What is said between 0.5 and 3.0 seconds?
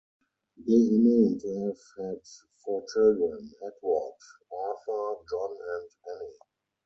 They are known to have had four